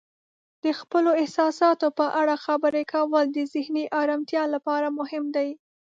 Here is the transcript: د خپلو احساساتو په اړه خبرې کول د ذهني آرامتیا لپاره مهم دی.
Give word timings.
د 0.63 0.65
خپلو 0.79 1.11
احساساتو 1.21 1.87
په 1.99 2.05
اړه 2.21 2.35
خبرې 2.45 2.83
کول 2.93 3.25
د 3.31 3.39
ذهني 3.53 3.85
آرامتیا 4.01 4.43
لپاره 4.53 4.87
مهم 4.99 5.25
دی. 5.35 5.49